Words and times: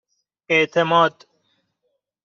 اِعتماد 0.49 1.27